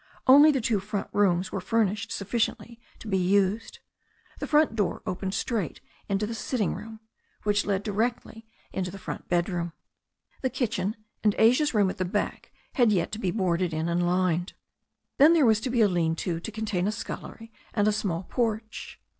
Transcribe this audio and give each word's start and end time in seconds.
Only 0.25 0.49
the 0.51 0.59
two 0.61 0.79
front 0.79 1.09
rooms 1.13 1.51
were 1.51 1.61
finished 1.61 2.11
sufficiently 2.11 2.79
to 2.97 3.07
be 3.07 3.19
used. 3.19 3.77
The 4.39 4.47
front 4.47 4.75
door 4.75 5.03
opened 5.05 5.35
straight 5.35 5.79
into 6.09 6.25
the 6.25 6.33
"sitting 6.33 6.73
room," 6.73 7.01
which 7.43 7.67
led 7.67 7.83
directly 7.83 8.47
into 8.73 8.89
the 8.89 8.97
front 8.97 9.29
bedroom. 9.29 9.73
The 10.41 10.49
kitchen 10.49 10.95
and 11.23 11.35
Asia's 11.37 11.75
room 11.75 11.91
at 11.91 11.99
the 11.99 12.05
back 12.05 12.51
had 12.73 12.91
yet 12.91 13.11
to 13.11 13.19
be 13.19 13.29
boarded 13.29 13.75
in 13.75 13.87
and 13.87 14.03
lined. 14.07 14.53
Then 15.19 15.33
there 15.35 15.45
was 15.45 15.59
to 15.61 15.69
be 15.69 15.81
a 15.81 15.87
lean 15.87 16.15
to 16.15 16.39
to 16.39 16.51
contain 16.51 16.87
a 16.87 16.91
scullery 16.91 17.51
and 17.71 17.87
a 17.87 17.91
small 17.91 18.23
porch. 18.23 18.99